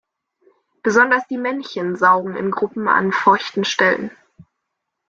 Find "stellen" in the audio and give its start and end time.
3.65-4.09